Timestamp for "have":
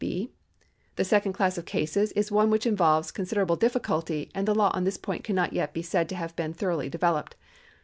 6.15-6.35